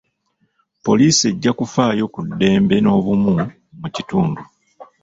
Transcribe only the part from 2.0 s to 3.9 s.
ku ddembe n'obumu mu